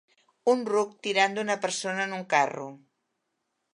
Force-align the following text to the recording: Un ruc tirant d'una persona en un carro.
Un 0.53 0.61
ruc 0.69 0.95
tirant 1.07 1.37
d'una 1.39 1.57
persona 1.67 2.07
en 2.09 2.17
un 2.21 2.25
carro. 2.33 2.67